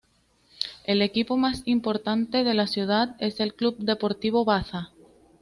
[0.85, 4.89] El equipo más importante de la ciudad es el Club Deportivo Baza.